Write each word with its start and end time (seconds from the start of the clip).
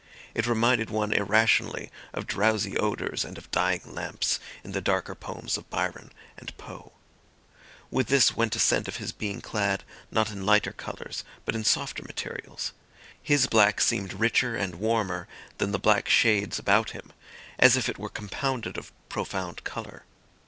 It 0.33 0.47
reminded 0.47 0.89
one 0.89 1.13
irrationally 1.13 1.91
of 2.11 2.25
drowsy 2.25 2.75
odours 2.75 3.23
and 3.23 3.37
of 3.37 3.51
dying 3.51 3.81
lamps 3.85 4.39
in 4.63 4.71
the 4.71 4.81
darker 4.81 5.13
poems 5.13 5.57
of 5.57 5.69
Byron 5.69 6.11
and 6.37 6.57
Poe. 6.57 6.93
With 7.91 8.07
this 8.07 8.35
went 8.35 8.55
a 8.55 8.59
sense 8.59 8.87
of 8.87 8.95
his 8.97 9.11
being 9.11 9.41
clad, 9.41 9.83
not 10.09 10.31
in 10.31 10.43
lighter 10.43 10.71
colours, 10.71 11.23
but 11.45 11.53
in 11.53 11.63
softer 11.63 12.01
materials; 12.01 12.73
his 13.21 13.45
black 13.45 13.79
seemed 13.79 14.13
richer 14.13 14.55
and 14.55 14.73
warmer 14.79 15.27
than 15.59 15.71
the 15.71 15.77
black 15.77 16.09
shades 16.09 16.57
about 16.57 16.89
him, 16.89 17.13
as 17.59 17.77
if 17.77 17.87
it 17.87 17.99
were 17.99 18.09
compounded 18.09 18.79
of 18.79 18.91
profound 19.07 19.63
colour. 19.63 20.05